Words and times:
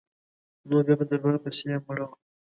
نور 0.69 0.83
بیا 0.87 0.95
په 0.99 1.05
دربار 1.09 1.35
پسي 1.43 1.65
مړه 1.87 2.05
وه. 2.07 2.15